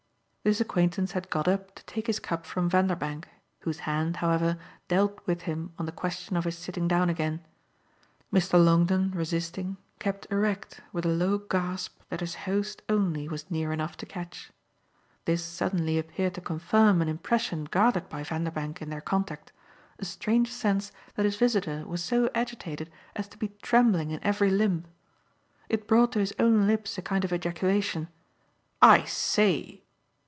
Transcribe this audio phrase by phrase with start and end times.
[0.43, 3.25] This acquaintance had got up to take his cup from Vanderbank,
[3.59, 7.45] whose hand, however, dealt with him on the question of his sitting down again.
[8.33, 8.53] Mr.
[8.57, 13.95] Longdon, resisting, kept erect with a low gasp that his host only was near enough
[13.97, 14.49] to catch.
[15.25, 19.51] This suddenly appeared to confirm an impression gathered by Vanderbank in their contact,
[19.99, 24.49] a strange sense that his visitor was so agitated as to be trembling in every
[24.49, 24.85] limb.
[25.69, 28.07] It brought to his own lips a kind of ejaculation
[28.81, 29.83] "I SAY!"